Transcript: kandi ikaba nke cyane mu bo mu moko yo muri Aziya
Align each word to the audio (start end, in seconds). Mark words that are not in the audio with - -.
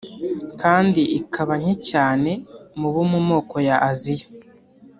kandi 0.61 1.01
ikaba 1.19 1.53
nke 1.61 1.75
cyane 1.89 2.31
mu 2.79 2.89
bo 2.93 3.03
mu 3.11 3.19
moko 3.29 3.55
yo 3.57 3.63
muri 3.73 3.83
Aziya 3.89 4.27